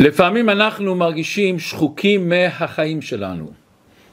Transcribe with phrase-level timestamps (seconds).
[0.00, 3.52] לפעמים אנחנו מרגישים שחוקים מהחיים שלנו,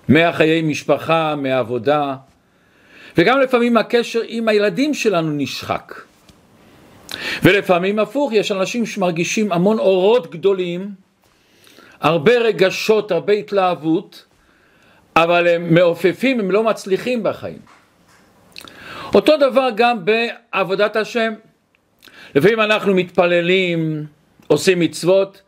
[0.08, 2.16] מהחיי משפחה, מהעבודה,
[3.18, 5.94] וגם לפעמים הקשר עם הילדים שלנו נשחק.
[7.44, 10.90] ולפעמים הפוך, יש אנשים שמרגישים המון אורות גדולים,
[12.02, 14.26] הרבה רגשות, הרבה התלהבות,
[15.16, 17.60] אבל הם מעופפים, הם לא מצליחים בחיים.
[19.16, 21.34] אותו דבר גם בעבודת השם.
[22.36, 24.06] לפעמים אנחנו מתפללים,
[24.48, 25.42] עושים מצוות,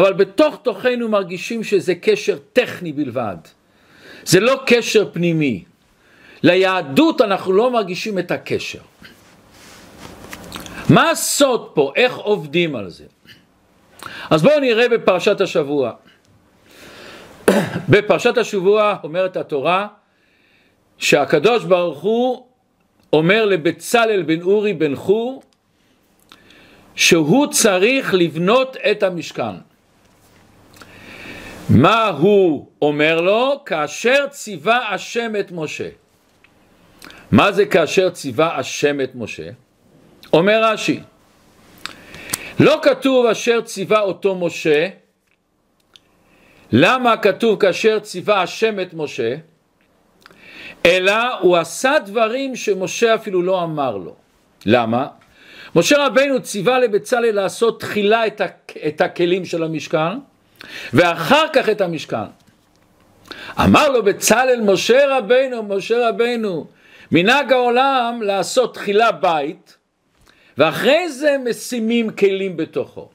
[0.00, 3.36] אבל בתוך תוכנו מרגישים שזה קשר טכני בלבד.
[4.24, 5.64] זה לא קשר פנימי.
[6.42, 8.78] ליהדות אנחנו לא מרגישים את הקשר.
[10.88, 11.92] מה הסוד פה?
[11.96, 13.04] איך עובדים על זה?
[14.30, 15.92] אז בואו נראה בפרשת השבוע.
[17.92, 19.86] בפרשת השבוע אומרת התורה
[20.98, 22.46] שהקדוש ברוך הוא
[23.12, 25.42] אומר לבצלאל בן אורי בן חור
[26.94, 29.69] שהוא צריך לבנות את המשכן.
[31.70, 33.62] מה הוא אומר לו?
[33.66, 35.88] כאשר ציווה השם את משה.
[37.30, 39.48] מה זה כאשר ציווה השם את משה?
[40.32, 41.00] אומר רש"י,
[42.60, 44.88] לא כתוב אשר ציווה אותו משה,
[46.72, 49.34] למה כתוב כאשר ציווה השם את משה?
[50.86, 54.14] אלא הוא עשה דברים שמשה אפילו לא אמר לו.
[54.66, 55.06] למה?
[55.76, 58.40] משה רבינו ציווה לבצלאל לעשות תחילה את,
[58.86, 60.29] את הכלים של המשכן
[60.92, 62.16] ואחר כך את המשכן.
[63.58, 66.66] אמר לו בצלאל משה רבינו, משה רבינו,
[67.12, 69.76] מנהג העולם לעשות תחילה בית
[70.58, 73.08] ואחרי זה משימים כלים בתוכו.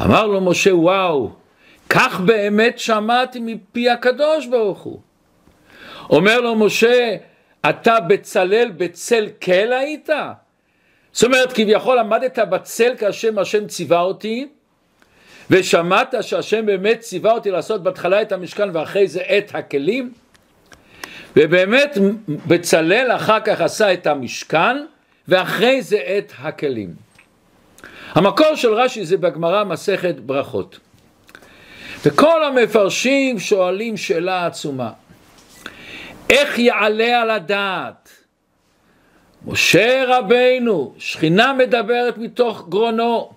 [0.00, 1.30] אמר לו משה וואו,
[1.88, 5.00] כך באמת שמעתי מפי הקדוש ברוך הוא.
[6.10, 7.16] אומר לו משה,
[7.68, 10.08] אתה בצלאל בצל כל היית?
[11.12, 14.48] זאת אומרת כביכול עמדת בצל כאשר השם ציווה אותי
[15.50, 20.12] ושמעת שהשם באמת ציווה אותי לעשות בהתחלה את המשכן ואחרי זה את הכלים
[21.36, 21.98] ובאמת
[22.46, 24.76] בצלאל אחר כך עשה את המשכן
[25.28, 26.94] ואחרי זה את הכלים.
[28.12, 30.78] המקור של רש"י זה בגמרא מסכת ברכות.
[32.06, 34.90] וכל המפרשים שואלים שאלה עצומה.
[36.30, 38.08] איך יעלה על הדעת?
[39.46, 43.30] משה רבינו, שכינה מדברת מתוך גרונו,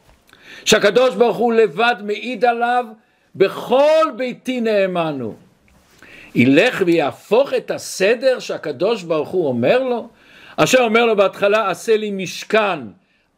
[0.67, 2.85] שהקדוש ברוך הוא לבד מעיד עליו,
[3.35, 5.35] בכל ביתי נאמנו.
[6.35, 10.09] ילך ויהפוך את הסדר שהקדוש ברוך הוא אומר לו,
[10.57, 12.79] אשר אומר לו בהתחלה עשה לי משכן,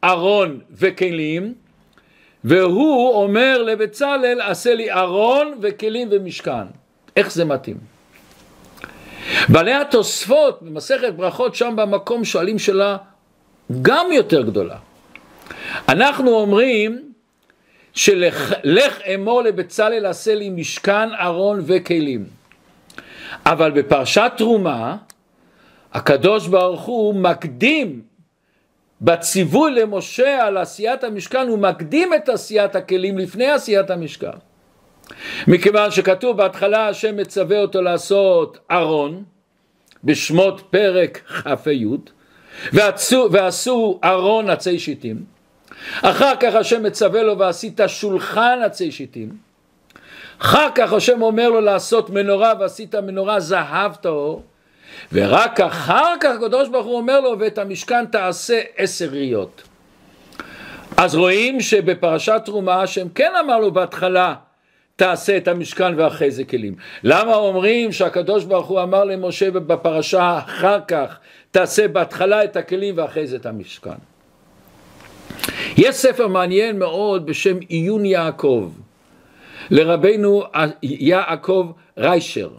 [0.03, 1.53] ארון וכלים,
[2.43, 6.65] והוא אומר לבצלאל עשה לי ארון וכלים ומשכן.
[7.15, 7.77] איך זה מתאים?
[9.49, 12.97] בעלי התוספות במסכת ברכות שם במקום שואלים שאלה
[13.81, 14.75] גם יותר גדולה.
[15.89, 17.08] אנחנו אומרים
[17.93, 18.53] שלך
[19.15, 22.25] אמור לבצלאל עשה לי משכן, ארון וכלים.
[23.45, 24.97] אבל בפרשת תרומה
[25.93, 28.01] הקדוש ברוך הוא מקדים
[29.01, 34.27] בציווי למשה על עשיית המשכן, הוא מקדים את עשיית הכלים לפני עשיית המשכן.
[35.47, 39.23] מכיוון שכתוב בהתחלה השם מצווה אותו לעשות ארון,
[40.03, 41.85] בשמות פרק כ"י,
[43.31, 45.38] ועשו, ארון עצי שיטים.
[46.01, 49.29] אחר כך השם מצווה לו ועשית שולחן עצי שיטים.
[50.39, 54.43] אחר כך השם אומר לו לעשות מנורה ועשית מנורה זהב טהור.
[55.13, 59.61] ורק אחר כך הקדוש ברוך הוא אומר לו ואת המשכן תעשה עשר ראיות.
[60.97, 64.35] אז רואים שבפרשת תרומה השם כן אמר לו בהתחלה
[64.95, 66.75] תעשה את המשכן ואחרי זה כלים.
[67.03, 71.19] למה אומרים שהקדוש ברוך הוא אמר למשה בפרשה אחר כך
[71.51, 74.08] תעשה בהתחלה את הכלים ואחרי זה את המשכן.
[75.77, 78.71] יש ספר מעניין מאוד בשם עיון יעקב
[79.69, 80.43] לרבנו
[80.83, 82.49] יעקב ריישר.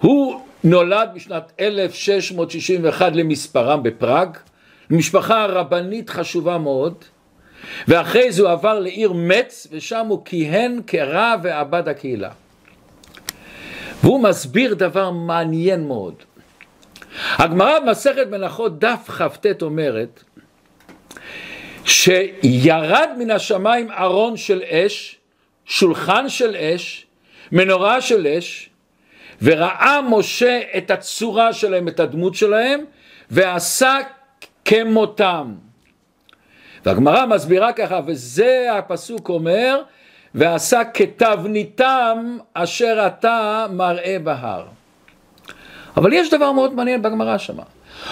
[0.00, 4.28] הוא נולד בשנת 1661 למספרם בפראג,
[4.90, 6.94] משפחה רבנית חשובה מאוד,
[7.88, 12.30] ואחרי זה הוא עבר לעיר מצ, ושם הוא כיהן כרב ועבד הקהילה.
[14.02, 16.14] והוא מסביר דבר מעניין מאוד.
[17.38, 20.22] הגמרא במסכת מנחות דף כ"ט אומרת
[21.84, 25.16] שירד מן השמיים ארון של אש,
[25.64, 27.06] שולחן של אש,
[27.52, 28.70] מנורה של אש,
[29.42, 32.84] וראה משה את הצורה שלהם, את הדמות שלהם,
[33.30, 33.96] ועשה
[34.64, 35.54] כמותם.
[36.86, 39.82] והגמרא מסבירה ככה, וזה הפסוק אומר,
[40.34, 44.66] ועשה כתבניתם אשר אתה מראה בהר.
[45.96, 47.62] אבל יש דבר מאוד מעניין בגמרא שמה.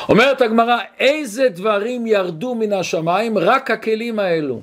[0.08, 3.38] אומרת הגמרא, איזה דברים ירדו מן השמיים?
[3.38, 4.61] רק הכלים האלו.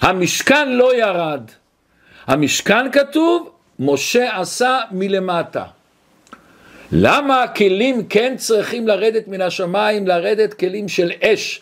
[0.00, 1.42] המשכן לא ירד.
[2.26, 5.64] המשכן כתוב, משה עשה מלמטה.
[6.92, 11.60] למה הכלים כן צריכים לרדת מן השמיים, לרדת כלים של אש,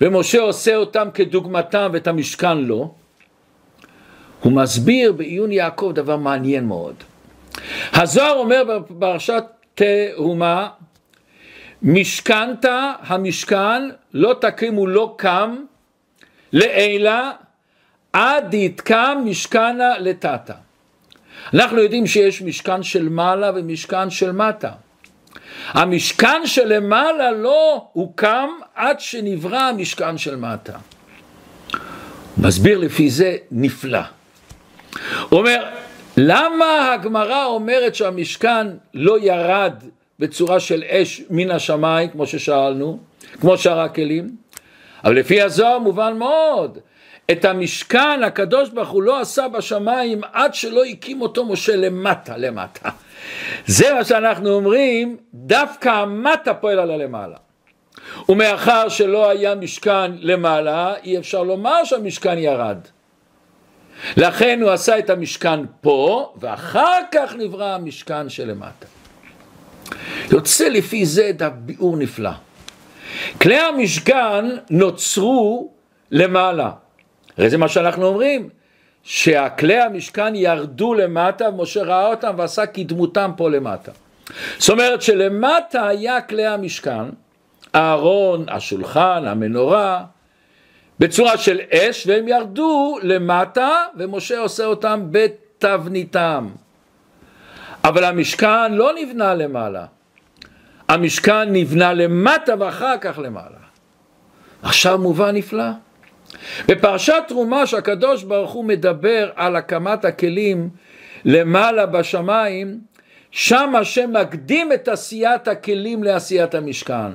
[0.00, 2.90] ומשה עושה אותם כדוגמתם ואת המשכן לא?
[4.42, 6.94] הוא מסביר בעיון יעקב דבר מעניין מאוד.
[7.92, 9.44] הזוהר אומר בפרשת
[9.74, 10.68] תהומה,
[11.82, 12.64] משכנת
[13.00, 15.56] המשכן לא תקימו לא קם
[16.52, 17.30] לעילה
[18.12, 20.54] עד יתקם משכנה לטאטה.
[21.54, 24.70] אנחנו יודעים שיש משכן של מעלה ומשכן של מטה.
[25.68, 30.78] המשכן שלמעלה לא הוקם עד שנברא המשכן של מטה.
[32.38, 34.02] מסביר לפי זה נפלא.
[35.28, 35.64] הוא אומר,
[36.16, 39.74] למה הגמרא אומרת שהמשכן לא ירד
[40.22, 42.98] בצורה של אש מן השמיים, כמו ששאלנו,
[43.40, 44.36] כמו שאר הכלים?
[45.04, 46.78] אבל לפי הזוהר מובן מאוד,
[47.30, 52.88] את המשכן הקדוש ברוך הוא לא עשה בשמיים עד שלא הקים אותו משה למטה למטה.
[53.66, 57.36] זה מה שאנחנו אומרים, דווקא המטה פועל על הלמעלה.
[58.28, 62.78] ומאחר שלא היה משכן למעלה, אי אפשר לומר שהמשכן ירד.
[64.16, 69.01] לכן הוא עשה את המשכן פה, ואחר כך נברא המשכן שלמטה.
[70.30, 72.30] יוצא לפי זה את הביאור נפלא.
[73.40, 75.72] כלי המשכן נוצרו
[76.10, 76.70] למעלה.
[77.38, 78.48] הרי זה מה שאנחנו אומרים,
[79.02, 83.92] שהכלי המשכן ירדו למטה ומשה ראה אותם ועשה כדמותם פה למטה.
[84.58, 87.04] זאת אומרת שלמטה היה כלי המשכן,
[87.74, 90.04] הארון, השולחן, המנורה,
[90.98, 96.48] בצורה של אש, והם ירדו למטה, ומשה עושה אותם בתבניתם.
[97.84, 99.84] אבל המשכן לא נבנה למעלה,
[100.92, 103.58] המשכן נבנה למטה ואחר כך למעלה.
[104.62, 105.70] עכשיו מובן נפלא.
[106.68, 110.68] בפרשת תרומה שהקדוש ברוך הוא מדבר על הקמת הכלים
[111.24, 112.80] למעלה בשמיים,
[113.30, 117.12] שם השם מקדים את עשיית הכלים לעשיית המשכן.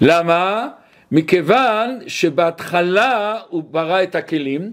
[0.00, 0.68] למה?
[1.12, 4.72] מכיוון שבהתחלה הוא ברא את הכלים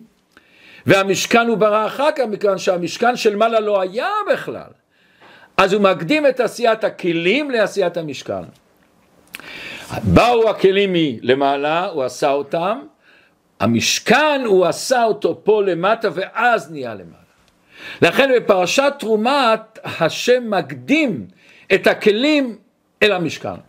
[0.85, 4.81] והמשכן הוא ברא אחר כך מכיוון שהמשכן של מעלה לא היה בכלל
[5.61, 8.43] אז הוא מקדים את עשיית הכלים לעשיית המשכן
[10.03, 12.79] באו הכלים מלמעלה, הוא עשה אותם
[13.59, 17.21] המשכן הוא עשה אותו פה למטה ואז נהיה למעלה.
[18.01, 21.27] לכן בפרשת תרומת השם מקדים
[21.73, 22.57] את הכלים
[23.03, 23.59] אל המשכן.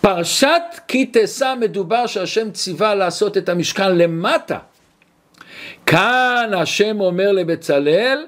[0.00, 4.58] פרשת כי תשא מדובר שהשם ציווה לעשות את המשכן למטה.
[5.86, 8.26] כאן השם אומר לבצלאל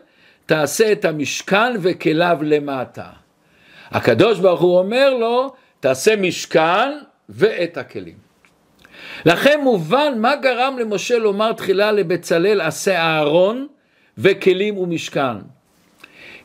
[0.50, 3.04] תעשה את המשכן וכליו למטה.
[3.90, 6.90] הקדוש ברוך הוא אומר לו תעשה משכן
[7.28, 8.14] ואת הכלים.
[9.24, 13.66] לכן מובן מה גרם למשה לומר תחילה לבצלאל עשה אהרון
[14.18, 15.36] וכלים ומשכן.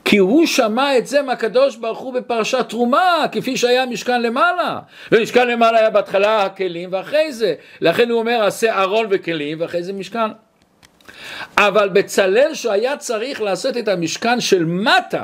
[0.05, 4.79] כי הוא שמע את זה מהקדוש ברוך הוא בפרשת תרומה, כפי שהיה משכן למעלה.
[5.11, 7.53] ומשכן למעלה היה בהתחלה הכלים ואחרי זה.
[7.81, 10.44] לכן הוא אומר עשה אהרון וכלים ואחרי זה משכן.
[11.57, 15.23] אבל בצלאל שהיה צריך לעשות את המשכן של מטה,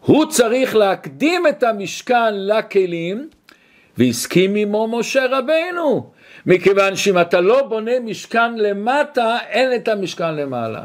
[0.00, 3.28] הוא צריך להקדים את המשכן לכלים,
[3.98, 6.10] והסכים עמו משה רבנו.
[6.46, 10.82] מכיוון שאם אתה לא בונה משכן למטה, אין את המשכן למעלה.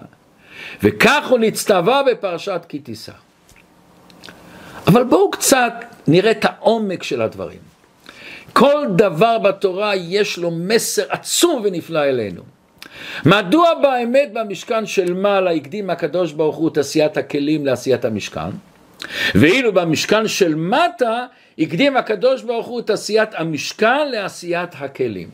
[0.84, 3.12] וכך הוא נצטווה בפרשת כי תישא.
[4.88, 5.74] אבל בואו קצת
[6.08, 7.60] נראה את העומק של הדברים.
[8.54, 12.42] כל דבר בתורה יש לו מסר עצום ונפלא אלינו.
[13.26, 18.50] מדוע באמת במשכן של מעלה הקדים הקדוש ברוך הוא את עשיית הכלים לעשיית המשכן?
[19.36, 21.26] ואילו במשכן של מטה
[21.60, 25.30] הקדים הקדוש ברוך הוא את עשיית המשכן לעשיית הכלים.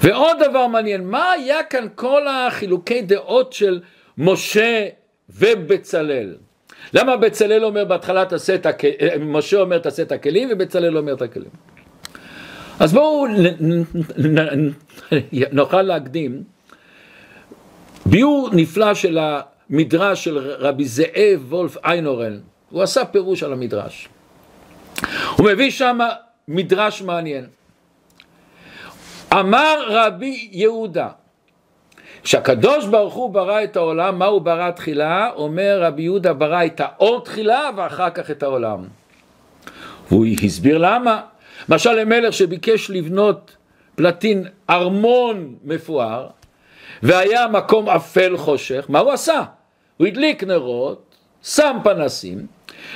[0.00, 3.80] ועוד דבר מעניין, מה היה כאן כל החילוקי דעות של
[4.18, 4.86] משה
[5.30, 6.34] ובצלאל?
[6.92, 11.22] למה בצלאל אומר בהתחלה תעשה את הכלים, משה אומר תעשה את הכלים ובצלאל אומר את
[11.22, 11.73] הכלים?
[12.80, 13.26] אז בואו
[15.52, 16.42] נוכל להקדים
[18.06, 22.38] ביור נפלא של המדרש של רבי זאב וולף איינורן,
[22.70, 24.08] הוא עשה פירוש על המדרש.
[25.36, 25.98] הוא מביא שם
[26.48, 27.46] מדרש מעניין.
[29.32, 31.08] אמר רבי יהודה,
[32.22, 35.30] כשהקדוש ברוך הוא ברא את העולם, מה הוא ברא תחילה?
[35.34, 38.84] אומר רבי יהודה ברא את האור תחילה ואחר כך את העולם.
[40.08, 41.20] והוא הסביר למה.
[41.68, 43.56] למשל למלך שביקש לבנות
[43.94, 46.28] פלטין ארמון מפואר,
[47.02, 49.42] והיה מקום אפל חושך, מה הוא עשה?
[49.96, 52.46] הוא הדליק נרות, שם פנסים,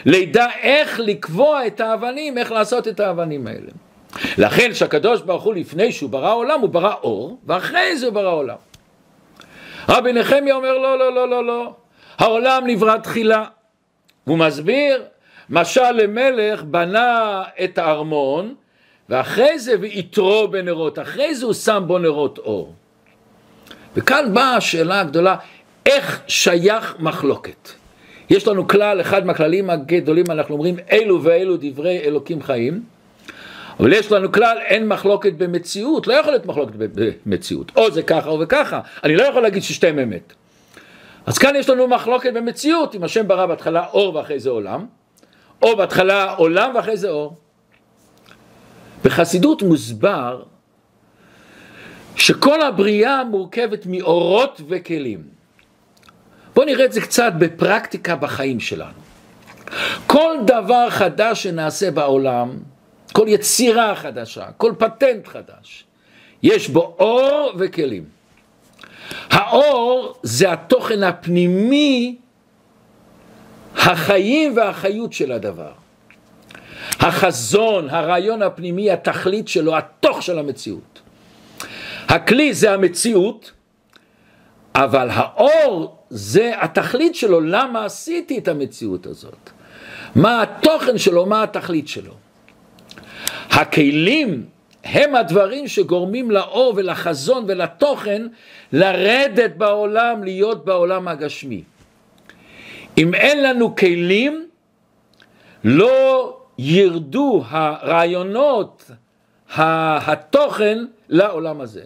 [0.04, 3.70] לידע איך לקבוע את האבנים, איך לעשות את האבנים האלה.
[4.38, 8.32] לכן שהקדוש ברוך הוא לפני שהוא ברא עולם הוא ברא אור ואחרי זה הוא ברא
[8.32, 8.56] עולם.
[9.88, 11.74] רבי נחמיה אומר לא לא לא לא לא
[12.18, 13.44] העולם נברא תחילה
[14.26, 15.04] והוא מסביר
[15.50, 18.54] משל למלך בנה את הארמון
[19.08, 22.74] ואחרי זה ויתרו בנרות אחרי זה הוא שם בו נרות אור.
[23.96, 25.36] וכאן באה השאלה הגדולה
[25.86, 27.68] איך שייך מחלוקת?
[28.30, 32.82] יש לנו כלל, אחד מהכללים הגדולים אנחנו אומרים אלו ואלו דברי אלוקים חיים.
[33.80, 36.72] אבל יש לנו כלל, אין מחלוקת במציאות, לא יכול להיות מחלוקת
[37.26, 40.32] במציאות, או זה ככה או וככה, אני לא יכול להגיד ששתיהם אמת.
[41.26, 44.86] אז כאן יש לנו מחלוקת במציאות, אם השם ברא בהתחלה אור ואחרי זה עולם,
[45.62, 47.36] או בהתחלה עולם ואחרי זה אור.
[49.04, 50.42] בחסידות מוסבר
[52.16, 55.22] שכל הבריאה מורכבת מאורות וכלים.
[56.54, 58.98] בואו נראה את זה קצת בפרקטיקה בחיים שלנו.
[60.06, 62.58] כל דבר חדש שנעשה בעולם,
[63.12, 65.84] כל יצירה חדשה, כל פטנט חדש,
[66.42, 68.04] יש בו אור וכלים.
[69.30, 72.16] האור זה התוכן הפנימי,
[73.76, 75.72] החיים והחיות של הדבר.
[77.00, 81.00] החזון, הרעיון הפנימי, התכלית שלו, התוך של המציאות.
[82.08, 83.52] הכלי זה המציאות,
[84.74, 89.50] אבל האור זה התכלית שלו, למה עשיתי את המציאות הזאת?
[90.14, 92.12] מה התוכן שלו, מה התכלית שלו?
[93.50, 94.44] הכלים
[94.84, 98.26] הם הדברים שגורמים לאור ולחזון ולתוכן
[98.72, 101.62] לרדת בעולם, להיות בעולם הגשמי.
[102.98, 104.48] אם אין לנו כלים,
[105.64, 108.90] לא ירדו הרעיונות,
[109.56, 111.82] התוכן לעולם הזה.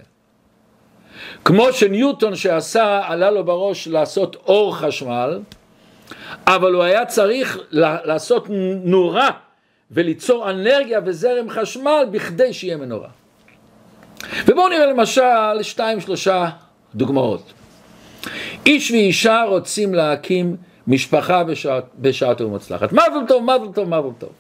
[1.45, 5.41] כמו שניוטון שעשה, עלה לו בראש לעשות אור חשמל,
[6.47, 8.47] אבל הוא היה צריך לעשות
[8.85, 9.31] נורה
[9.91, 13.09] וליצור אנרגיה וזרם חשמל בכדי שיהיה מנורה.
[14.47, 16.49] ובואו נראה למשל שתיים שלושה
[16.95, 17.53] דוגמאות.
[18.67, 22.93] איש ואישה רוצים להקים משפחה בשעת, בשעת ומוצלחת.
[22.93, 24.33] מזל טוב, מזל טוב, מזל טוב.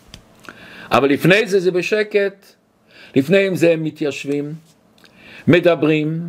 [0.91, 2.47] אבל לפני זה זה בשקט,
[3.17, 4.55] לפני זה הם מתיישבים,
[5.49, 6.21] מדברים,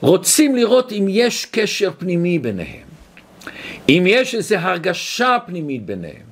[0.00, 2.88] רוצים לראות אם יש קשר פנימי ביניהם,
[3.88, 6.30] אם יש איזו הרגשה פנימית ביניהם.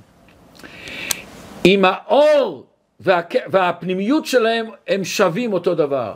[1.67, 2.67] אם האור
[3.01, 3.21] וה...
[3.47, 6.15] והפנימיות שלהם הם שווים אותו דבר.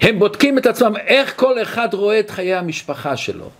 [0.00, 3.50] הם בודקים את עצמם איך כל אחד רואה את חיי המשפחה שלו,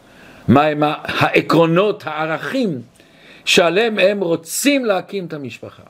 [0.48, 2.82] מהם העקרונות, הערכים
[3.44, 5.82] שעליהם הם רוצים להקים את המשפחה.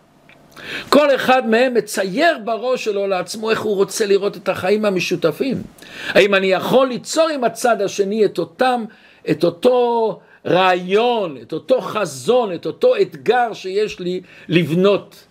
[0.89, 5.63] כל אחד מהם מצייר בראש שלו לעצמו איך הוא רוצה לראות את החיים המשותפים.
[6.09, 8.85] האם אני יכול ליצור עם הצד השני את אותם,
[9.31, 15.25] את אותו רעיון, את אותו חזון, את אותו אתגר שיש לי לבנות.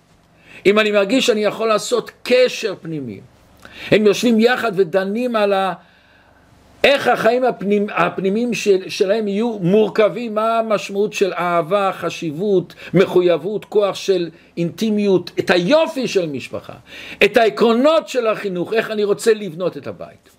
[0.65, 3.19] אם אני מרגיש שאני יכול לעשות קשר פנימי.
[3.91, 5.73] הם יושבים יחד ודנים על ה...
[6.85, 7.87] איך החיים הפנימ...
[7.89, 8.89] הפנימיים של...
[8.89, 16.29] שלהם יהיו מורכבים, מה המשמעות של אהבה, חשיבות, מחויבות, כוח של אינטימיות, את היופי של
[16.29, 16.73] משפחה,
[17.23, 20.29] את העקרונות של החינוך, איך אני רוצה לבנות את הבית.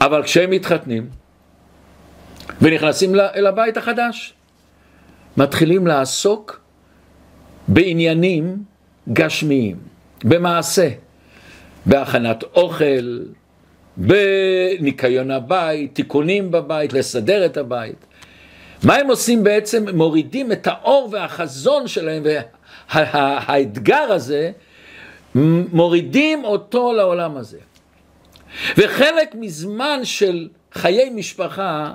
[0.00, 1.08] אבל כשהם מתחתנים,
[2.62, 4.34] ונכנסים אל הבית החדש.
[5.36, 6.60] מתחילים לעסוק
[7.68, 8.56] בעניינים
[9.12, 9.76] גשמיים,
[10.24, 10.88] במעשה,
[11.86, 13.18] בהכנת אוכל,
[13.98, 18.06] בניקיון הבית, תיקונים בבית, לסדר את הבית.
[18.82, 19.84] מה הם עושים בעצם?
[19.96, 22.22] מורידים את האור והחזון שלהם
[22.92, 24.50] והאתגר הזה,
[25.72, 27.58] מורידים אותו לעולם הזה.
[28.76, 31.92] וחלק מזמן של חיי משפחה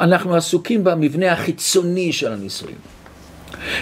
[0.00, 2.76] אנחנו עסוקים במבנה החיצוני של הנישואים.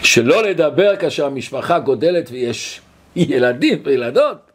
[0.03, 2.81] שלא לדבר כאשר המשפחה גודלת ויש
[3.17, 4.48] ילדים וילדות,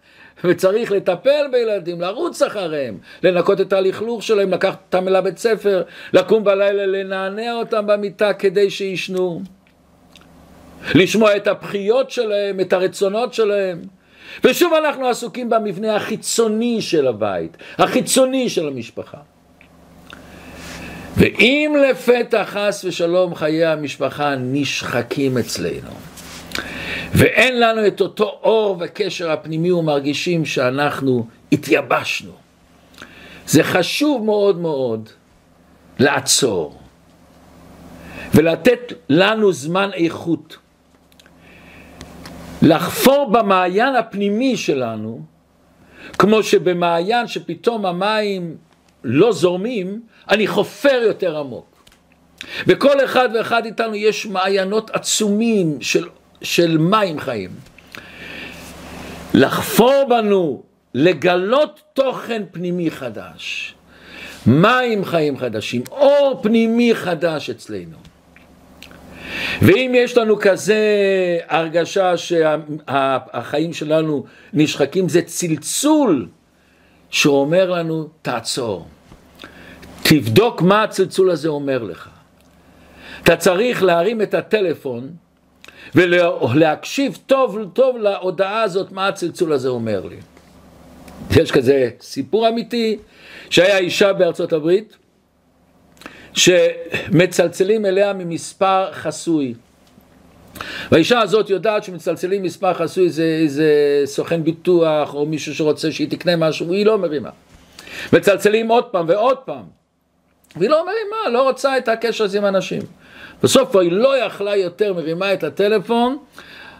[0.44, 6.44] וצריך לטפל בילדים, לרוץ אחריהם, לנקות את הלכלוך שלהם, לקחת אותם אל הבית ספר, לקום
[6.44, 9.42] בלילה, לנענע אותם במיטה כדי שישנו.
[10.96, 13.82] לשמוע את הבכיות שלהם, את הרצונות שלהם.
[14.44, 19.18] ושוב אנחנו עסוקים במבנה החיצוני של הבית, החיצוני של המשפחה.
[21.18, 25.92] ואם לפתע חס ושלום חיי המשפחה נשחקים אצלנו,
[27.13, 32.31] ואין לנו את אותו אור וקשר הפנימי ומרגישים שאנחנו התייבשנו,
[33.48, 35.10] זה חשוב מאוד מאוד
[36.00, 36.79] לעצור
[38.33, 40.57] ולתת לנו זמן איכות.
[42.62, 45.22] לחפור במעיין הפנימי שלנו,
[46.19, 48.57] כמו שבמעיין שפתאום המים
[49.03, 51.74] לא זורמים, אני חופר יותר עמוק.
[52.67, 56.07] וכל אחד ואחד איתנו יש מעיינות עצומים של,
[56.43, 57.50] של מים חיים.
[59.33, 63.75] לחפור בנו, לגלות תוכן פנימי חדש.
[64.47, 67.97] מים חיים חדשים, אור פנימי חדש אצלנו.
[69.62, 70.79] ואם יש לנו כזה
[71.47, 76.27] הרגשה שהחיים שלנו נשחקים, זה צלצול
[77.09, 78.88] שאומר לנו, תעצור.
[80.03, 82.09] תבדוק מה הצלצול הזה אומר לך.
[83.23, 85.09] אתה צריך להרים את הטלפון
[85.95, 90.17] ולהקשיב טוב טוב להודעה הזאת, מה הצלצול הזה אומר לי.
[91.31, 92.97] יש כזה סיפור אמיתי
[93.50, 94.97] שהיה אישה בארצות הברית
[96.33, 99.53] שמצלצלים אליה ממספר חסוי.
[100.91, 106.35] והאישה הזאת יודעת שמצלצלים מספר חסוי זה איזה סוכן ביטוח או מישהו שרוצה שהיא תקנה
[106.35, 107.29] משהו, היא לא מרימה.
[108.13, 109.63] מצלצלים עוד פעם ועוד פעם,
[110.55, 112.81] והיא לא מרימה, לא רוצה את הקשר הזה עם אנשים.
[113.43, 116.17] בסוף היא לא יכלה יותר, מרימה את הטלפון,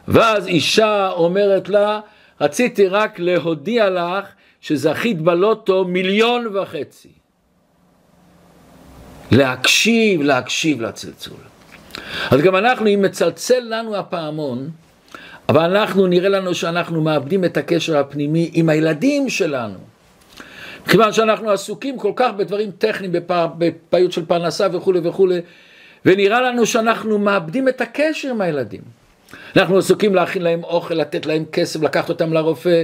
[0.08, 2.00] ואז אישה אומרת לה,
[2.42, 4.26] רציתי רק להודיע לך
[4.62, 7.10] שזכית בלוטו מיליון וחצי.
[9.32, 11.38] להקשיב, להקשיב לצלצול.
[12.32, 14.70] אז גם אנחנו, אם מצלצל לנו הפעמון,
[15.50, 19.80] אבל אנחנו, נראה לנו שאנחנו מאבדים את הקשר הפנימי עם הילדים שלנו.
[20.90, 23.14] כיוון שאנחנו עסוקים כל כך בדברים טכניים,
[23.58, 25.42] בפעיות של פרנסה וכולי וכולי,
[26.06, 28.82] ונראה לנו שאנחנו מאבדים את הקשר עם הילדים.
[29.56, 32.84] אנחנו עסוקים להכין להם אוכל, לתת להם כסף, לקחת אותם לרופא,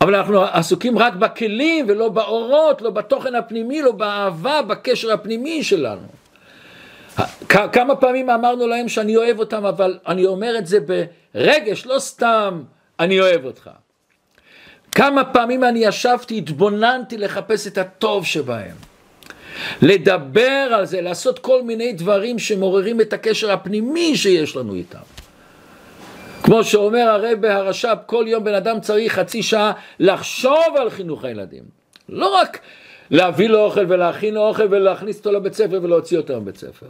[0.00, 6.06] אבל אנחנו עסוקים רק בכלים ולא באורות, לא בתוכן הפנימי, לא באהבה, בקשר הפנימי שלנו.
[7.48, 12.62] כמה פעמים אמרנו להם שאני אוהב אותם, אבל אני אומר את זה ברגש, לא סתם
[13.00, 13.70] אני אוהב אותך.
[14.92, 18.87] כמה פעמים אני ישבתי, התבוננתי לחפש את הטוב שבהם.
[19.82, 24.98] לדבר על זה, לעשות כל מיני דברים שמעוררים את הקשר הפנימי שיש לנו איתם.
[26.42, 31.62] כמו שאומר הרב הרש"פ, כל יום בן אדם צריך חצי שעה לחשוב על חינוך הילדים.
[32.08, 32.58] לא רק
[33.10, 36.86] להביא לו אוכל ולהכין לו אוכל ולהכניס אותו לבית ספר ולהוציא אותו מבית ספר.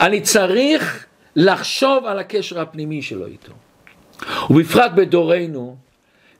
[0.00, 1.06] אני צריך
[1.36, 3.52] לחשוב על הקשר הפנימי שלו איתו.
[4.50, 5.76] ובפרט בדורנו,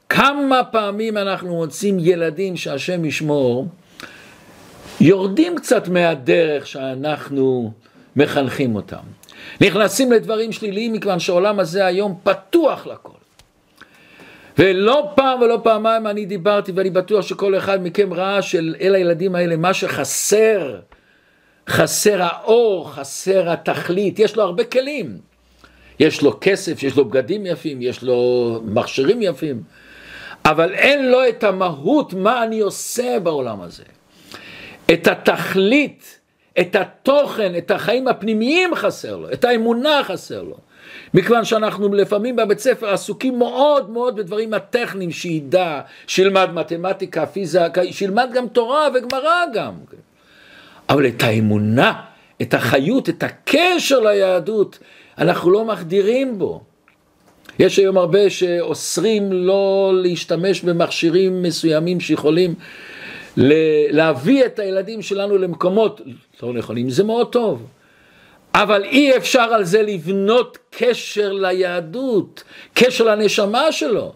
[0.08, 3.66] כמה פעמים אנחנו מוצאים ילדים שהשם ישמור,
[5.00, 7.72] יורדים קצת מהדרך שאנחנו
[8.16, 8.96] מחנכים אותם.
[9.60, 13.18] נכנסים לדברים שליליים מכיוון שהעולם הזה היום פתוח לכל.
[14.58, 19.34] ולא פעם ולא פעמיים אני דיברתי ואני בטוח שכל אחד מכם ראה של אל הילדים
[19.34, 20.80] האלה מה שחסר,
[21.68, 25.18] חסר האור, חסר התכלית, יש לו הרבה כלים.
[26.00, 29.62] יש לו כסף, יש לו בגדים יפים, יש לו מכשירים יפים,
[30.44, 33.84] אבל אין לו את המהות, מה אני עושה בעולם הזה.
[34.92, 36.18] את התכלית,
[36.60, 40.56] את התוכן, את החיים הפנימיים חסר לו, את האמונה חסר לו.
[41.14, 48.30] מכיוון שאנחנו לפעמים בבית ספר עסוקים מאוד מאוד בדברים הטכניים, שידע, שילמד מתמטיקה, פיזיקה, שילמד
[48.34, 49.72] גם תורה וגמרא גם.
[50.88, 51.92] אבל את האמונה,
[52.42, 54.78] את החיות, את הקשר ליהדות,
[55.18, 56.62] אנחנו לא מחדירים בו.
[57.58, 62.54] יש היום הרבה שאוסרים לא להשתמש במכשירים מסוימים שיכולים
[63.90, 66.00] להביא את הילדים שלנו למקומות
[66.42, 67.66] לא נכונים, זה מאוד טוב.
[68.54, 74.12] אבל אי אפשר על זה לבנות קשר ליהדות, קשר לנשמה שלו.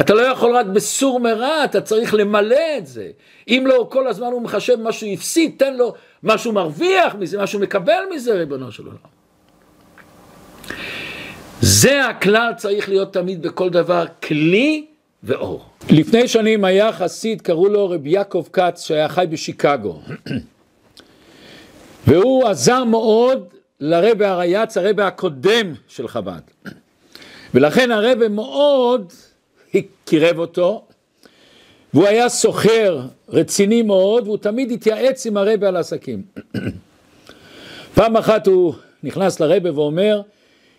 [0.00, 3.10] אתה לא יכול רק בסור מרע, אתה צריך למלא את זה.
[3.48, 7.38] אם לא, כל הזמן הוא מחשב מה שהוא הפסיד, תן לו מה שהוא מרוויח מזה,
[7.38, 8.96] מה שהוא מקבל מזה, ריבונו של עולם.
[11.60, 14.86] זה הכלל צריך להיות תמיד בכל דבר, כלי
[15.22, 15.64] ואור.
[15.90, 20.00] לפני שנים היה חסיד, קראו לו רבי יעקב כץ, שהיה חי בשיקגו.
[22.06, 23.48] והוא עזר מאוד
[23.80, 26.40] לרבה הרייץ, הרבה הקודם של חב"ד.
[27.54, 29.12] ולכן הרבה מאוד
[30.04, 30.84] קירב אותו,
[31.94, 36.22] והוא היה סוחר רציני מאוד, והוא תמיד התייעץ עם הרבה על עסקים.
[37.94, 40.20] פעם אחת הוא נכנס לרבה ואומר,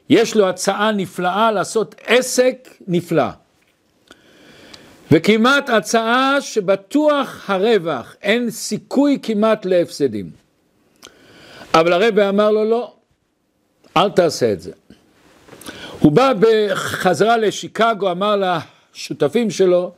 [0.10, 3.30] יש לו הצעה נפלאה לעשות עסק נפלא.
[5.12, 10.30] וכמעט הצעה שבטוח הרווח, אין סיכוי כמעט להפסדים.
[11.74, 12.94] אבל הרבי אמר לו לא,
[13.98, 14.72] אל תעשה את זה.
[16.00, 18.36] הוא בא בחזרה לשיקגו, אמר
[18.96, 19.92] לשותפים שלו,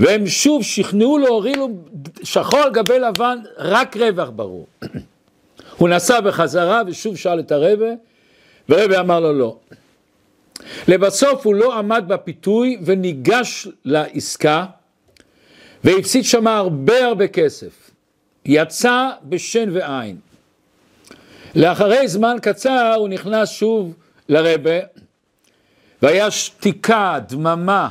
[0.00, 1.68] והם שוב שכנעו לו, הורידו
[2.22, 4.66] שחור על גבי לבן, רק רווח ברור.
[5.78, 7.86] הוא נסע בחזרה ושוב שאל את הרבה,
[8.68, 9.56] ורבי אמר לו לא.
[10.88, 14.66] לבסוף הוא לא עמד בפיתוי וניגש לעסקה
[15.84, 17.90] והפסיד שם הרבה הרבה כסף.
[18.44, 20.16] יצא בשן ועין.
[21.54, 23.94] לאחרי זמן קצר הוא נכנס שוב
[24.28, 24.78] לרבה
[26.02, 27.88] והיה שתיקה, דממה,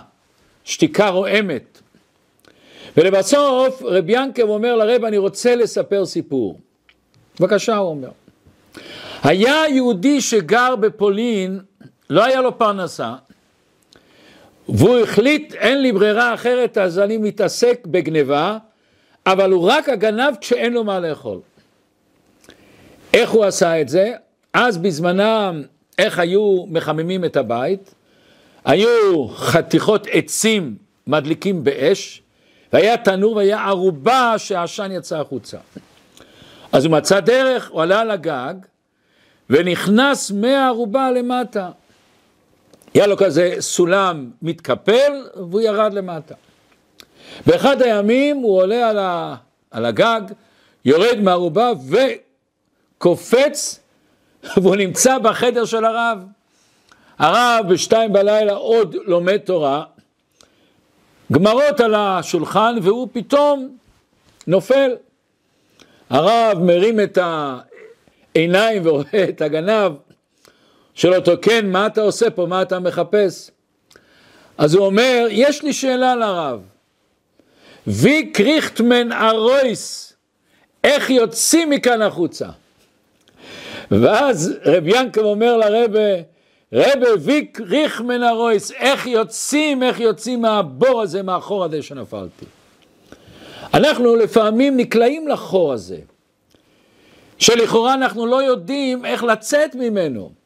[0.64, 1.82] שתיקה רועמת.
[2.98, 6.60] ולבסוף רבי ינקב אומר לרב אני רוצה לספר סיפור.
[7.40, 8.10] בבקשה הוא אומר.
[9.24, 11.60] היה יהודי שגר בפולין,
[12.12, 13.14] לא היה לו פרנסה,
[14.70, 18.58] והוא החליט אין לי ברירה אחרת אז אני מתעסק בגניבה,
[19.26, 21.40] אבל הוא רק הגנב כשאין לו מה לאכול.
[23.14, 24.14] איך הוא עשה את זה?
[24.54, 25.64] אז בזמנם,
[25.98, 27.94] איך היו מחממים את הבית?
[28.66, 30.76] היו חתיכות עצים
[31.08, 32.22] מדליקים באש,
[32.74, 35.58] והיה תנור והיה ערובה שהעשן יצא החוצה.
[36.72, 38.54] אז הוא מצא דרך, הוא עלה על הגג,
[39.50, 41.70] ונכנס מהערובה למטה.
[42.94, 46.36] היה לו כזה סולם מתקפל, והוא ירד למטה.
[47.46, 49.36] באחד הימים הוא עולה על, ה,
[49.72, 50.22] על הגג,
[50.86, 51.72] יורד מהערובה
[52.98, 53.80] וקופץ,
[54.62, 56.24] והוא נמצא בחדר של הרב.
[57.20, 59.84] הרב בשתיים בלילה עוד לומד תורה,
[61.32, 63.78] גמרות על השולחן והוא פתאום
[64.48, 64.92] נופל.
[66.10, 67.18] הרב מרים את
[68.36, 69.92] העיניים ורואה את הגנב,
[70.96, 73.52] שואל אותו, כן, מה אתה עושה פה, מה אתה מחפש?
[74.58, 76.62] אז הוא אומר, יש לי שאלה לרב,
[77.88, 80.14] וי קריכטמן ארויס,
[80.84, 82.48] איך יוצאים מכאן החוצה?
[83.92, 86.22] ואז רב ינקב אומר לרבה,
[86.74, 92.46] רבה ויק ריך מן הרויס, איך יוצאים, איך יוצאים מהבור הזה, מהחור הזה שנפלתי.
[93.74, 95.98] אנחנו לפעמים נקלעים לחור הזה,
[97.38, 100.41] שלכאורה אנחנו לא יודעים איך לצאת ממנו.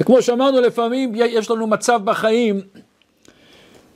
[0.00, 2.60] וכמו שאמרנו, לפעמים יש לנו מצב בחיים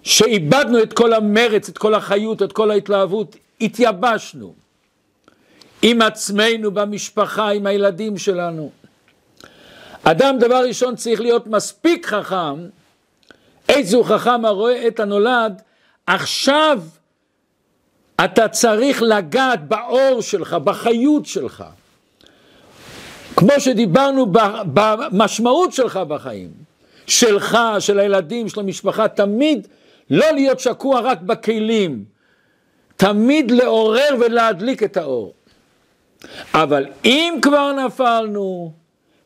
[0.02, 4.54] שאיבדנו את כל המרץ, את כל החיות, את כל ההתלהבות, התייבשנו
[5.82, 8.70] עם עצמנו, במשפחה, עם הילדים שלנו.
[10.02, 12.68] אדם דבר ראשון צריך להיות מספיק חכם,
[13.68, 15.62] איזו חכם הרואה את הנולד,
[16.06, 16.82] עכשיו
[18.24, 21.64] אתה צריך לגעת באור שלך, בחיות שלך.
[23.36, 24.26] כמו שדיברנו
[24.74, 26.50] במשמעות שלך בחיים,
[27.06, 29.68] שלך, של הילדים, של המשפחה, תמיד
[30.10, 32.04] לא להיות שקוע רק בכלים,
[32.96, 35.34] תמיד לעורר ולהדליק את האור.
[36.54, 38.72] אבל אם כבר נפלנו,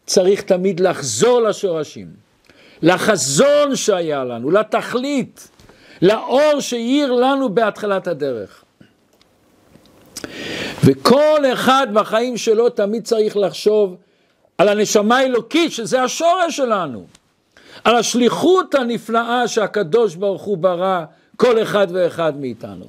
[0.06, 2.08] צריך תמיד לחזור לשורשים,
[2.82, 5.48] לחזון שהיה לנו, לתכלית,
[6.02, 8.63] לאור שהאיר לנו בהתחלת הדרך.
[10.84, 13.96] וכל אחד בחיים שלו תמיד צריך לחשוב
[14.58, 17.04] על הנשמה האלוקית, שזה השורש שלנו,
[17.84, 21.04] על השליחות הנפלאה שהקדוש ברוך הוא ברא
[21.36, 22.84] כל אחד ואחד מאיתנו.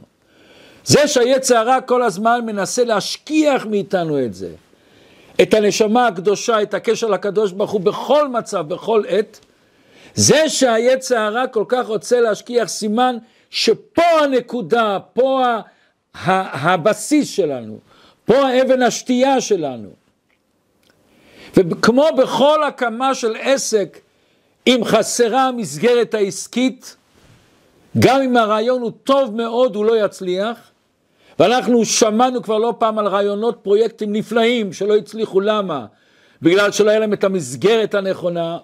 [0.85, 4.49] זה שהיצר הרע כל הזמן מנסה להשכיח מאיתנו את זה.
[5.41, 9.39] את הנשמה הקדושה, את הקשר לקדוש ברוך הוא בכל מצב, בכל עת,
[10.15, 13.17] זה שהיצר הרע כל כך רוצה להשכיח סימן
[13.49, 15.43] שפה הנקודה, פה
[16.23, 17.80] הבסיס שלנו,
[18.25, 19.89] פה האבן השתייה שלנו.
[21.56, 23.99] וכמו בכל הקמה של עסק,
[24.67, 26.95] אם חסרה המסגרת העסקית,
[27.99, 30.71] גם אם הרעיון הוא טוב מאוד, הוא לא יצליח.
[31.39, 35.86] ואנחנו שמענו כבר לא פעם על רעיונות פרויקטים נפלאים שלא הצליחו, למה?
[36.41, 38.58] בגלל שלא היה להם את המסגרת הנכונה.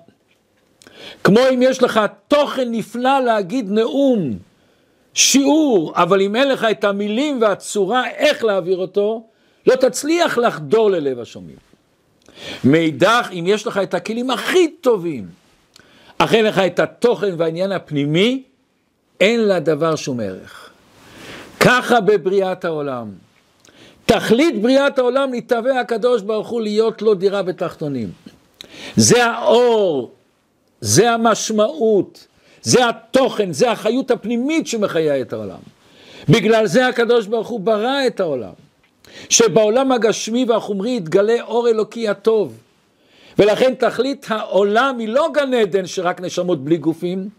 [1.24, 4.38] כמו אם יש לך תוכן נפלא להגיד נאום,
[5.14, 9.24] שיעור, אבל אם אין לך את המילים והצורה איך להעביר אותו,
[9.68, 11.58] לא תצליח לחדור ללב השומעים.
[12.64, 15.28] מאידך, אם יש לך את הכלים הכי טובים,
[16.18, 18.44] אך אין לך את התוכן והעניין הפנימי,
[19.20, 20.70] אין לדבר שום ערך.
[21.60, 23.12] ככה בבריאת העולם.
[24.06, 28.10] תכלית בריאת העולם נתהווה הקדוש ברוך הוא להיות לו דירה בתחתונים.
[28.96, 30.12] זה האור,
[30.82, 32.28] זה המשמעות,
[32.62, 35.60] זה התוכן, זה החיות הפנימית שמחיה את העולם.
[36.30, 38.54] בגלל זה הקדוש ברוך הוא ברא את העולם.
[39.30, 42.58] שבעולם הגשמי והחומרי יתגלה אור אלוקי הטוב.
[43.40, 47.30] ולכן תכלית העולם היא לא גן עדן שרק נשמות בלי גופים,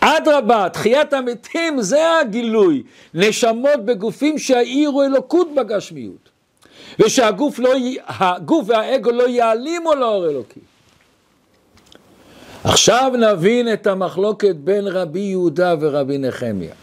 [0.00, 2.82] אדרבה, תחיית המתים זה הגילוי,
[3.14, 6.28] נשמות בגופים שהאירו אלוקות בגשמיות,
[6.98, 7.70] ושהגוף לא,
[8.66, 10.60] והאגו לא יעלימו לאור אלוקי.
[12.64, 16.74] עכשיו נבין את המחלוקת בין רבי יהודה ורבי נחמיה.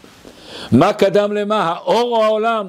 [0.72, 2.66] מה קדם למה, האור או העולם?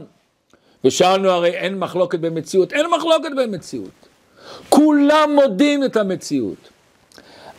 [0.86, 4.08] ושאלנו הרי אין מחלוקת במציאות, אין מחלוקת במציאות.
[4.69, 6.69] כולם מודים את המציאות.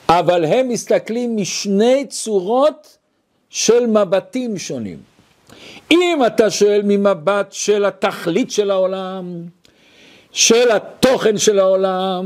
[0.08, 2.96] אבל הם מסתכלים משני צורות
[3.50, 4.98] של מבטים שונים.
[5.90, 9.42] אם אתה שואל ממבט של התכלית של העולם,
[10.32, 12.24] של התוכן של העולם,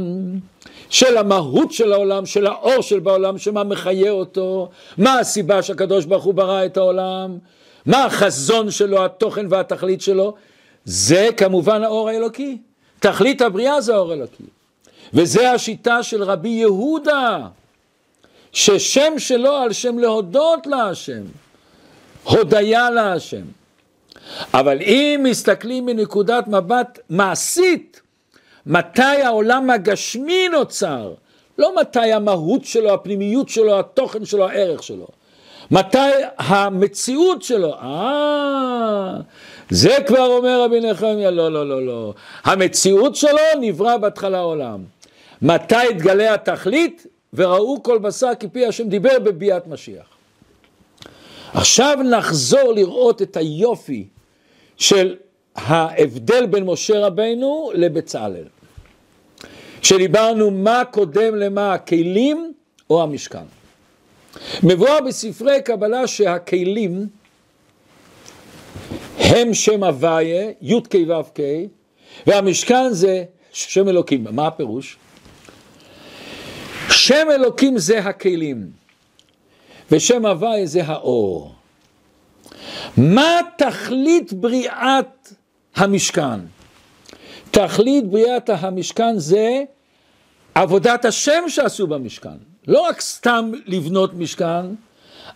[0.90, 4.68] של המהות של העולם, של האור של בעולם, שמה מחיה אותו,
[4.98, 7.38] מה הסיבה שהקדוש ברוך הוא ברא את העולם,
[7.86, 10.34] מה החזון שלו, התוכן והתכלית שלו,
[10.84, 12.58] זה כמובן האור האלוקי.
[13.00, 14.44] תכלית הבריאה זה האור האלוקי.
[15.14, 17.38] וזה השיטה של רבי יהודה,
[18.52, 21.22] ששם שלו על שם להודות להשם,
[22.24, 23.42] הודיה להשם.
[24.54, 28.00] אבל אם מסתכלים מנקודת מבט מעשית,
[28.66, 31.12] מתי העולם הגשמי נוצר,
[31.58, 35.06] לא מתי המהות שלו, הפנימיות שלו, התוכן שלו, הערך שלו.
[35.70, 35.98] מתי
[36.38, 37.74] המציאות שלו?
[37.74, 39.14] אה,
[39.70, 42.14] זה כבר אומר רבי נחמיה, לא, לא, לא, לא.
[42.44, 44.84] המציאות שלו נברא בהתחלה העולם.
[45.42, 47.06] מתי התגלה התכלית?
[47.34, 50.06] וראו כל בשר כפי השם דיבר בביאת משיח.
[51.52, 54.06] עכשיו נחזור לראות את היופי
[54.76, 55.16] של
[55.56, 58.44] ההבדל בין משה רבנו לבצלאל.
[59.86, 62.52] שדיברנו מה קודם למה, הכלים
[62.90, 63.44] או המשכן.
[64.62, 67.06] מבואר בספרי קבלה שהכלים
[69.18, 71.38] הם שם הוויה, י"ק ו"ק,
[72.26, 74.26] והמשכן זה שם אלוקים.
[74.30, 74.96] מה הפירוש?
[76.90, 78.70] שם אלוקים זה הכלים,
[79.90, 81.54] ושם הוויה זה האור.
[82.96, 85.32] מה תכלית בריאת
[85.76, 86.40] המשכן?
[87.50, 89.64] תכלית בריאת המשכן זה
[90.56, 92.36] עבודת השם שעשו במשכן.
[92.66, 94.66] לא רק סתם לבנות משכן,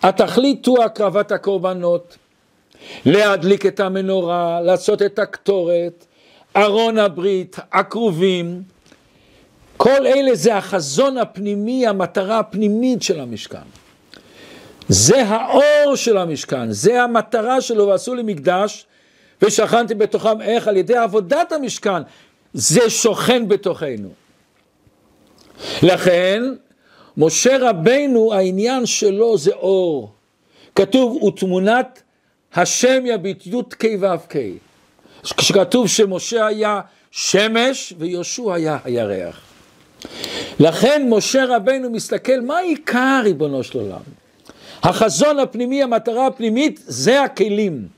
[0.03, 2.17] התכלית הוא הקרבת הקורבנות,
[3.07, 6.07] להדליק את המנורה, לעשות את הקטורת,
[6.57, 8.63] ארון הברית, הכרובים,
[9.77, 13.69] כל אלה זה החזון הפנימי, המטרה הפנימית של המשכן.
[14.89, 18.87] זה האור של המשכן, זה המטרה שלו, ועשו לי מקדש,
[19.43, 20.69] ושכנתי בתוכם איך?
[20.69, 22.03] על ידי עבודת המשכן,
[22.55, 24.20] זה שוכן בתוכנו.
[25.83, 26.43] לכן,
[27.17, 30.13] משה רבנו, העניין שלו זה אור.
[30.75, 32.03] כתוב, ותמונת
[32.55, 34.35] השם יביט י"ק ו"ק.
[35.37, 39.41] כשכתוב שמשה היה שמש ויהושע היה הירח.
[40.61, 44.01] לכן משה רבנו מסתכל, מה העיקר ריבונו של עולם?
[44.83, 47.89] החזון הפנימי, המטרה הפנימית, זה הכלים.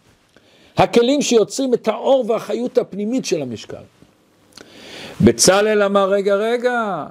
[0.76, 3.82] הכלים שיוצרים את האור והחיות הפנימית של המשקל.
[5.20, 7.06] בצלאל אמר, רגע, רגע,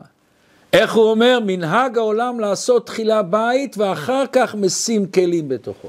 [0.73, 1.39] איך הוא אומר?
[1.45, 5.87] מנהג העולם לעשות תחילה בית ואחר כך משים כלים בתוכו.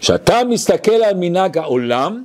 [0.00, 2.24] כשאתה מסתכל על מנהג העולם,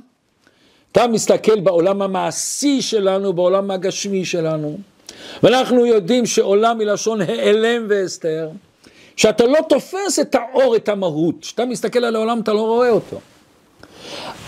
[0.92, 4.78] אתה מסתכל בעולם המעשי שלנו, בעולם הגשמי שלנו,
[5.42, 8.50] ואנחנו יודעים שעולם מלשון העלם והסתר,
[9.16, 13.20] שאתה לא תופס את האור, את המהות, כשאתה מסתכל על העולם אתה לא רואה אותו.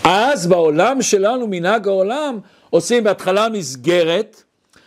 [0.05, 2.39] אז בעולם שלנו, מנהג העולם,
[2.71, 4.43] עושים בהתחלה מסגרת,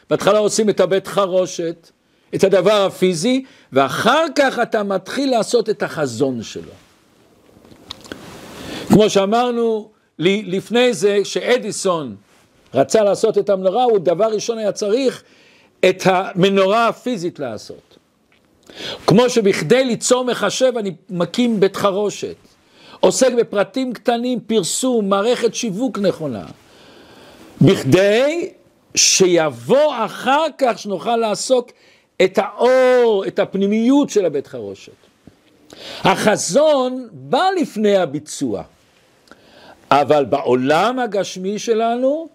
[0.09, 1.89] בהתחלה עושים את הבית חרושת,
[2.35, 6.71] את הדבר הפיזי, ואחר כך אתה מתחיל לעשות את החזון שלו.
[8.87, 12.15] כמו שאמרנו לפני זה, שאדיסון
[12.73, 15.23] רצה לעשות את המנורה, הוא דבר ראשון היה צריך
[15.89, 17.97] את המנורה הפיזית לעשות.
[19.07, 22.35] כמו שבכדי ליצור מחשב אני מקים בית חרושת.
[22.99, 26.45] עוסק בפרטים קטנים, פרסום, מערכת שיווק נכונה.
[27.61, 28.49] בכדי
[28.95, 31.71] שיבוא אחר כך שנוכל לעסוק
[32.23, 34.91] את האור, את הפנימיות של הבית חרושת.
[36.01, 38.63] החזון בא לפני הביצוע,
[39.91, 42.27] אבל בעולם הגשמי שלנו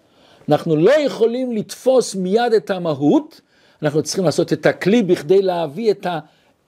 [0.49, 3.41] אנחנו לא יכולים לתפוס מיד את המהות,
[3.83, 6.19] אנחנו צריכים לעשות את הכלי בכדי להביא את, ה,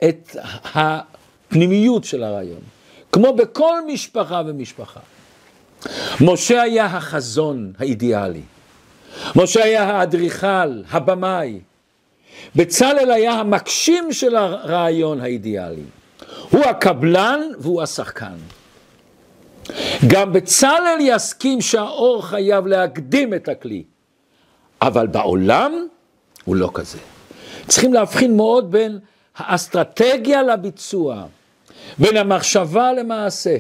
[0.03, 0.35] את
[0.73, 2.61] הפנימיות של הרעיון.
[3.11, 4.99] כמו בכל משפחה ומשפחה.
[6.21, 8.41] משה היה החזון האידיאלי.
[9.35, 11.59] משה היה האדריכל, הבמאי.
[12.55, 15.83] בצלאל היה המגשים של הרעיון האידיאלי.
[16.51, 18.35] הוא הקבלן והוא השחקן.
[20.07, 23.83] גם בצלאל יסכים שהאור חייב להקדים את הכלי,
[24.81, 25.87] אבל בעולם
[26.45, 26.97] הוא לא כזה.
[27.67, 28.99] צריכים להבחין מאוד בין
[29.37, 31.25] האסטרטגיה לביצוע,
[31.97, 33.57] בין המחשבה למעשה.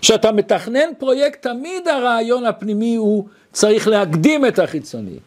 [0.00, 5.18] כשאתה מתכנן פרויקט, תמיד הרעיון הפנימי הוא צריך להקדים את החיצוני.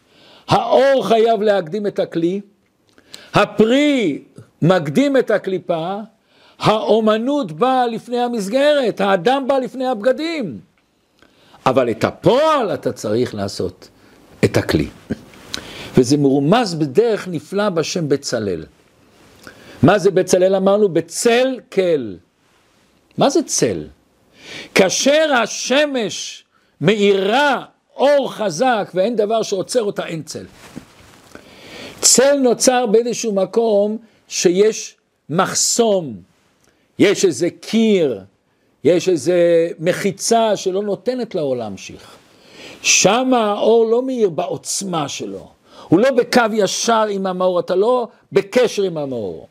[0.48, 2.40] האור חייב להקדים את הכלי,
[3.34, 4.22] הפרי
[4.62, 5.96] מקדים את הקליפה,
[6.58, 10.60] האומנות באה לפני המסגרת, האדם בא לפני הבגדים.
[11.66, 13.88] אבל את הפועל אתה צריך לעשות,
[14.44, 14.88] את הכלי.
[15.98, 18.64] וזה מרומז בדרך נפלא בשם בצלאל.
[19.82, 20.88] מה זה בצלאל אמרנו?
[20.88, 22.14] בצל כל.
[23.18, 23.86] מה זה צל?
[24.74, 26.44] כאשר השמש
[26.80, 27.64] מאירה
[27.96, 30.46] אור חזק ואין דבר שעוצר אותה, אין צל.
[32.00, 33.96] צל נוצר באיזשהו מקום
[34.28, 34.96] שיש
[35.30, 36.16] מחסום,
[36.98, 38.20] יש איזה קיר,
[38.84, 42.16] יש איזה מחיצה שלא נותנת לאור להמשיך.
[42.82, 45.50] שם האור לא מאיר בעוצמה שלו,
[45.88, 49.46] הוא לא בקו ישר עם המאור, אתה לא בקשר עם המאור.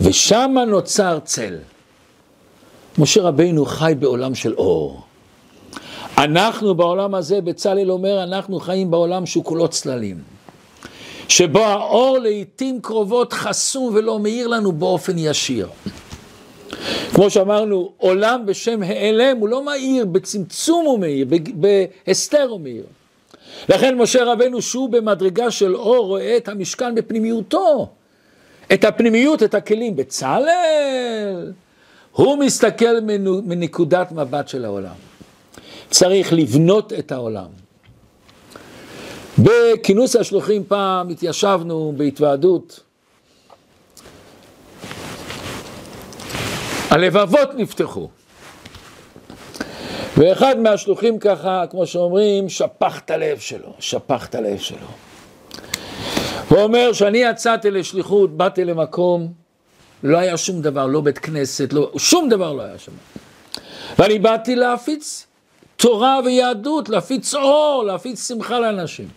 [0.00, 1.58] ושם נוצר צל.
[2.98, 5.00] משה רבינו חי בעולם של אור.
[6.24, 10.18] אנחנו בעולם הזה, בצלאל אומר, אנחנו חיים בעולם שהוא כולו צללים.
[11.28, 15.68] שבו האור לעיתים קרובות חסום ולא מאיר לנו באופן ישיר.
[17.14, 22.84] כמו שאמרנו, עולם בשם העלם הוא לא מאיר, בצמצום הוא מאיר, בהסתר הוא מאיר.
[23.68, 27.88] לכן משה רבנו שהוא במדרגה של אור רואה את המשכן בפנימיותו,
[28.72, 29.96] את הפנימיות, את הכלים.
[29.96, 31.52] בצלאל,
[32.12, 33.00] הוא מסתכל
[33.44, 35.11] מנקודת מבט של העולם.
[35.92, 37.48] צריך לבנות את העולם.
[39.38, 42.80] בכינוס השלוחים פעם התיישבנו בהתוועדות.
[46.90, 48.08] הלבבות נפתחו.
[50.16, 54.86] ואחד מהשלוחים ככה, כמו שאומרים, שפך את הלב שלו, שפך את הלב שלו.
[56.48, 59.32] הוא אומר שאני יצאתי לשליחות, באתי למקום,
[60.02, 62.92] לא היה שום דבר, לא בית כנסת, לא, שום דבר לא היה שם.
[63.98, 65.26] ואני באתי להפיץ
[65.82, 69.08] תורה ויהדות, להפיץ אור, להפיץ שמחה לאנשים.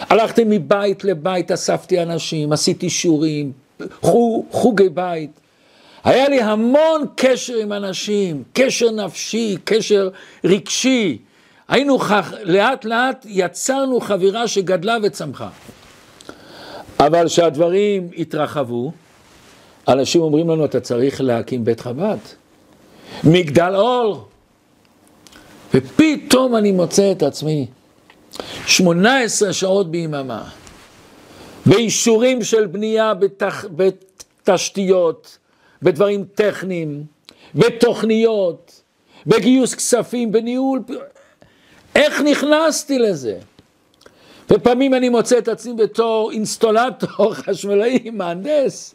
[0.00, 3.52] הלכתי מבית לבית, אספתי אנשים, עשיתי שיעורים,
[4.50, 5.30] חוגי בית.
[6.04, 10.08] היה לי המון קשר עם אנשים, קשר נפשי, קשר
[10.44, 11.18] רגשי.
[11.68, 15.48] היינו כך, לאט לאט יצרנו חבירה שגדלה וצמחה.
[17.00, 18.92] אבל כשהדברים התרחבו,
[19.88, 22.18] אנשים אומרים לנו, אתה צריך להקים בית חב"ד.
[23.24, 24.28] מגדל אור.
[25.74, 27.66] ופתאום אני מוצא את עצמי
[28.66, 30.48] 18 שעות ביממה,
[31.66, 33.64] באישורים של בנייה בתח...
[33.76, 35.38] בתשתיות,
[35.82, 37.04] בדברים טכניים,
[37.54, 38.82] בתוכניות,
[39.26, 40.80] בגיוס כספים, בניהול,
[41.94, 43.38] איך נכנסתי לזה?
[44.50, 48.94] ופעמים אני מוצא את עצמי בתור אינסטולטור, חשמלאי, מהנדס,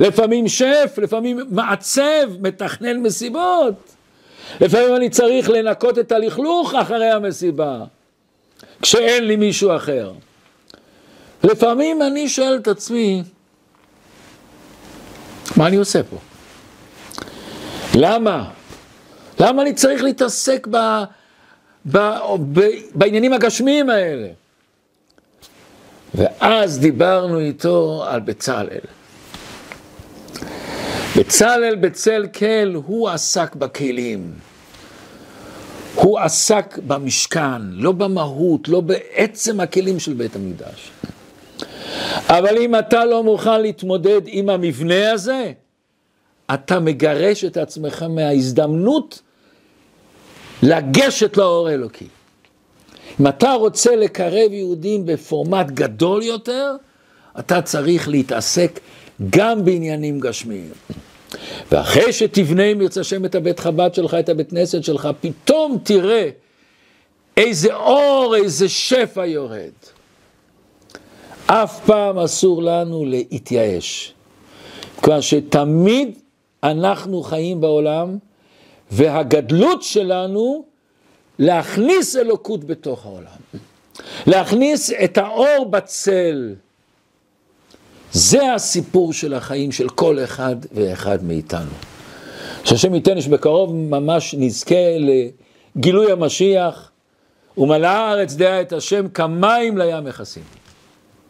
[0.00, 3.95] לפעמים שף, לפעמים מעצב, מתכנן מסיבות,
[4.60, 7.84] לפעמים אני צריך לנקות את הלכלוך אחרי המסיבה,
[8.82, 10.12] כשאין לי מישהו אחר.
[11.44, 13.22] לפעמים אני שואל את עצמי,
[15.56, 16.16] מה אני עושה פה?
[17.94, 18.50] למה?
[19.40, 20.76] למה אני צריך להתעסק ב,
[21.92, 21.98] ב,
[22.52, 22.60] ב,
[22.94, 24.28] בעניינים הגשמיים האלה?
[26.14, 28.95] ואז דיברנו איתו על בצלאל.
[31.18, 34.32] בצלאל בצל כל, הוא עסק בכלים.
[35.94, 40.90] הוא עסק במשכן, לא במהות, לא בעצם הכלים של בית המקדש.
[42.28, 45.52] אבל אם אתה לא מוכן להתמודד עם המבנה הזה,
[46.54, 49.22] אתה מגרש את עצמך מההזדמנות
[50.62, 52.08] לגשת לאור אלוקי.
[53.20, 56.76] אם אתה רוצה לקרב יהודים בפורמט גדול יותר,
[57.38, 58.80] אתה צריך להתעסק
[59.30, 60.70] גם בעניינים גשמיים.
[61.72, 66.28] ואחרי שתבנה אם ירצה השם את הבית חב"ד שלך, את הבית כנסת שלך, פתאום תראה
[67.36, 69.72] איזה אור, איזה שפע יורד.
[71.46, 74.12] אף פעם אסור לנו להתייאש.
[75.02, 76.18] כיוון שתמיד
[76.62, 78.18] אנחנו חיים בעולם,
[78.90, 80.64] והגדלות שלנו
[81.38, 83.60] להכניס אלוקות בתוך העולם.
[84.26, 86.54] להכניס את האור בצל.
[88.12, 91.70] זה הסיפור של החיים של כל אחד ואחד מאיתנו.
[92.64, 94.74] שהשם ייתן שבקרוב ממש נזכה
[95.76, 96.90] לגילוי המשיח,
[97.58, 100.42] ומלאה הארץ דעה את השם כמים לים מכסים.